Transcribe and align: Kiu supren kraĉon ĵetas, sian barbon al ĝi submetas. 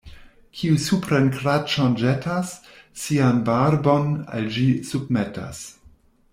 Kiu 0.59 0.77
supren 0.85 1.27
kraĉon 1.35 1.93
ĵetas, 1.99 2.55
sian 3.03 3.45
barbon 3.53 4.11
al 4.39 4.51
ĝi 4.57 4.67
submetas. 4.93 5.65